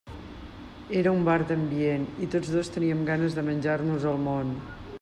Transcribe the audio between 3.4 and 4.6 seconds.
de menjar-nos el món.